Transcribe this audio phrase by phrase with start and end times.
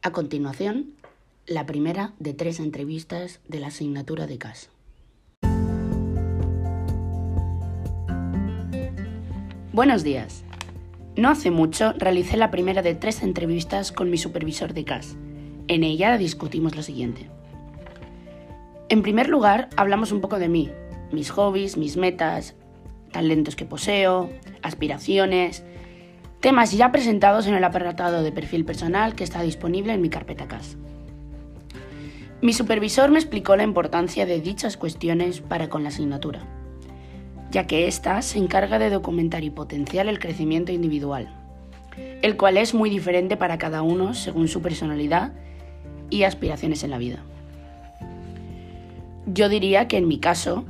[0.00, 0.92] A continuación,
[1.44, 4.70] la primera de tres entrevistas de la asignatura de CAS.
[9.72, 10.44] Buenos días.
[11.16, 15.16] No hace mucho realicé la primera de tres entrevistas con mi supervisor de CAS.
[15.66, 17.28] En ella discutimos lo siguiente.
[18.90, 20.70] En primer lugar, hablamos un poco de mí,
[21.10, 22.54] mis hobbies, mis metas,
[23.10, 24.30] talentos que poseo,
[24.62, 25.64] aspiraciones,
[26.40, 30.46] temas ya presentados en el apartado de perfil personal que está disponible en mi carpeta
[30.46, 30.76] CAS.
[32.40, 36.40] Mi supervisor me explicó la importancia de dichas cuestiones para con la asignatura,
[37.50, 41.34] ya que ésta se encarga de documentar y potenciar el crecimiento individual,
[42.22, 45.32] el cual es muy diferente para cada uno según su personalidad
[46.10, 47.18] y aspiraciones en la vida.
[49.26, 50.64] Yo diría que en mi caso,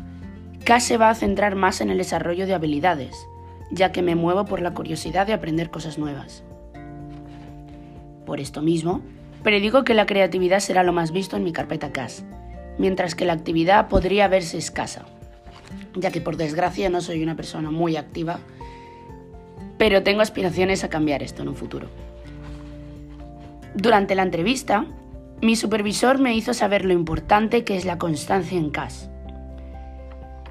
[0.65, 3.15] CAS se va a centrar más en el desarrollo de habilidades,
[3.71, 6.43] ya que me muevo por la curiosidad de aprender cosas nuevas.
[8.27, 9.03] Por esto mismo,
[9.43, 12.25] predigo que la creatividad será lo más visto en mi carpeta CAS,
[12.79, 15.07] mientras que la actividad podría verse escasa,
[15.95, 18.39] ya que por desgracia no soy una persona muy activa,
[19.79, 21.89] pero tengo aspiraciones a cambiar esto en un futuro.
[23.75, 24.87] Durante la entrevista,
[25.41, 29.09] mi supervisor me hizo saber lo importante que es la constancia en CAS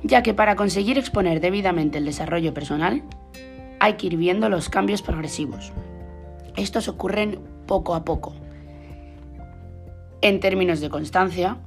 [0.08, 3.04] ya que para conseguir exponer debidamente el desarrollo personal
[3.80, 5.72] hay que ir viendo los cambios progresivos.
[6.56, 8.34] Estos ocurren poco a poco.
[10.22, 11.58] En términos de constancia,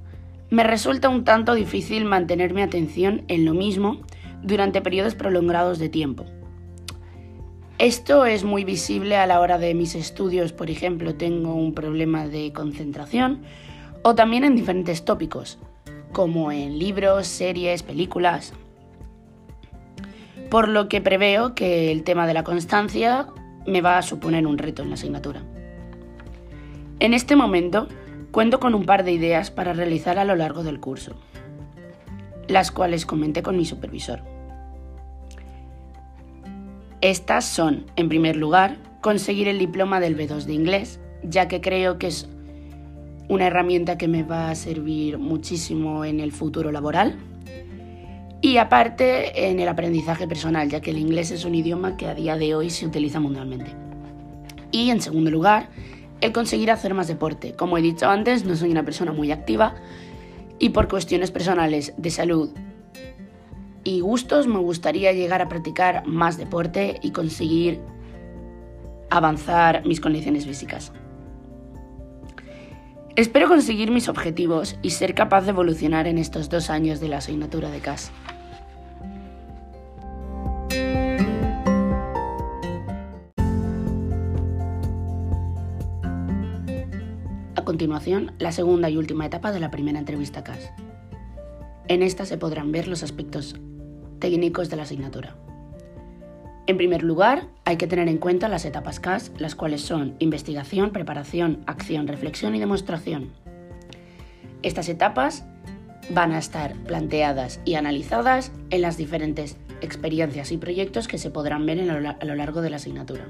[0.49, 4.01] me resulta un tanto difícil mantener mi atención en lo mismo
[4.43, 6.25] durante periodos prolongados de tiempo.
[7.79, 12.27] Esto es muy visible a la hora de mis estudios, por ejemplo, tengo un problema
[12.27, 13.43] de concentración,
[14.03, 15.59] o también en diferentes tópicos,
[16.13, 18.53] como en libros, series, películas.
[20.51, 23.29] Por lo que preveo que el tema de la constancia
[23.67, 25.43] me va a suponer un reto en la asignatura.
[26.99, 27.89] En este momento
[28.31, 31.17] cuento con un par de ideas para realizar a lo largo del curso,
[32.49, 34.23] las cuales comenté con mi supervisor.
[37.01, 41.99] Estas son, en primer lugar, conseguir el diploma del B2 de inglés, ya que creo
[41.99, 42.29] que es
[43.31, 47.17] una herramienta que me va a servir muchísimo en el futuro laboral.
[48.43, 52.15] Y aparte en el aprendizaje personal, ya que el inglés es un idioma que a
[52.15, 53.71] día de hoy se utiliza mundialmente.
[54.73, 55.69] Y en segundo lugar,
[56.21, 57.55] el conseguir hacer más deporte.
[57.55, 59.77] Como he dicho antes, no soy una persona muy activa
[60.59, 62.51] y por cuestiones personales de salud
[63.85, 67.81] y gustos me gustaría llegar a practicar más deporte y conseguir
[69.09, 70.93] avanzar mis condiciones físicas.
[73.21, 77.19] Espero conseguir mis objetivos y ser capaz de evolucionar en estos dos años de la
[77.19, 78.11] asignatura de CAS.
[87.57, 90.73] A continuación, la segunda y última etapa de la primera entrevista CAS.
[91.89, 93.55] En esta se podrán ver los aspectos
[94.19, 95.37] técnicos de la asignatura.
[96.67, 100.91] En primer lugar, hay que tener en cuenta las etapas CAS, las cuales son investigación,
[100.91, 103.31] preparación, acción, reflexión y demostración.
[104.63, 105.45] Estas etapas
[106.11, 111.65] van a estar planteadas y analizadas en las diferentes experiencias y proyectos que se podrán
[111.67, 113.27] ver a lo largo de la asignatura.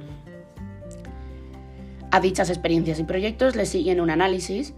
[2.10, 4.74] A dichas experiencias y proyectos le siguen un análisis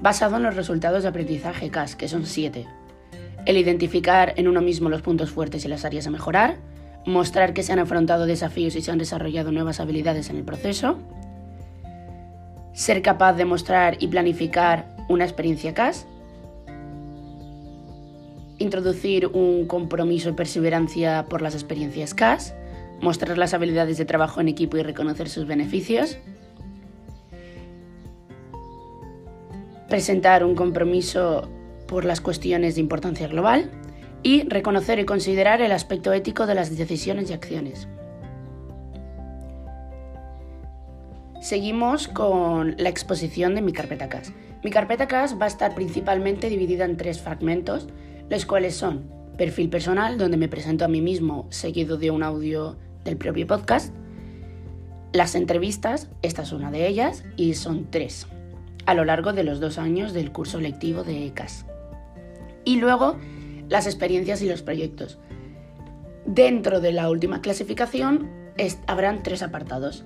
[0.00, 2.66] basado en los resultados de aprendizaje CAS, que son siete.
[3.46, 6.58] El identificar en uno mismo los puntos fuertes y las áreas a mejorar,
[7.08, 10.98] mostrar que se han afrontado desafíos y se han desarrollado nuevas habilidades en el proceso,
[12.72, 16.06] ser capaz de mostrar y planificar una experiencia CAS,
[18.58, 22.54] introducir un compromiso y perseverancia por las experiencias CAS,
[23.00, 26.18] mostrar las habilidades de trabajo en equipo y reconocer sus beneficios,
[29.88, 31.48] presentar un compromiso
[31.86, 33.70] por las cuestiones de importancia global,
[34.22, 37.88] y reconocer y considerar el aspecto ético de las decisiones y acciones.
[41.40, 44.32] Seguimos con la exposición de mi carpeta CAS.
[44.64, 47.88] Mi carpeta CAS va a estar principalmente dividida en tres fragmentos,
[48.28, 52.76] los cuales son perfil personal, donde me presento a mí mismo seguido de un audio
[53.04, 53.94] del propio podcast,
[55.12, 58.26] las entrevistas, esta es una de ellas, y son tres,
[58.84, 61.64] a lo largo de los dos años del curso lectivo de CAS.
[62.64, 63.16] Y luego
[63.68, 65.18] las experiencias y los proyectos.
[66.26, 68.30] Dentro de la última clasificación
[68.86, 70.04] habrán tres apartados.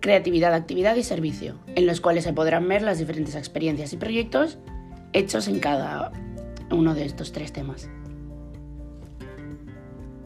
[0.00, 4.58] Creatividad, actividad y servicio, en los cuales se podrán ver las diferentes experiencias y proyectos
[5.12, 6.12] hechos en cada
[6.70, 7.88] uno de estos tres temas.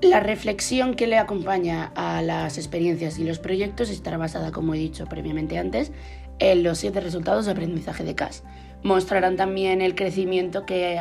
[0.02, 4.78] La reflexión que le acompaña a las experiencias y los proyectos estará basada, como he
[4.78, 5.92] dicho previamente antes,
[6.40, 8.42] en los siete resultados de aprendizaje de CAS.
[8.82, 11.00] Mostrarán también el crecimiento que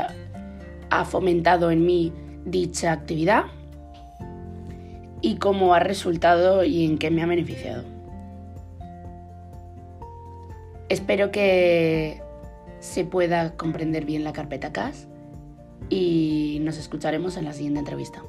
[0.91, 2.13] ha fomentado en mí
[2.45, 3.45] dicha actividad
[5.21, 7.83] y cómo ha resultado y en qué me ha beneficiado.
[10.89, 12.21] Espero que
[12.79, 15.07] se pueda comprender bien la carpeta CAS
[15.89, 18.23] y nos escucharemos en la siguiente entrevista.